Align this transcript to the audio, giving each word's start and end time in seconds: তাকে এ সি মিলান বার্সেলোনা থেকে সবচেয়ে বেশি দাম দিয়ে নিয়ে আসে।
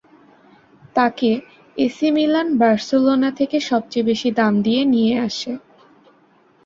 তাকে 0.95 1.29
এ 1.77 1.87
সি 1.89 2.07
মিলান 2.11 2.47
বার্সেলোনা 2.57 3.29
থেকে 3.39 3.57
সবচেয়ে 3.69 4.07
বেশি 4.09 4.29
দাম 4.31 4.53
দিয়ে 4.61 4.81
নিয়ে 4.93 5.13
আসে। 5.27 5.51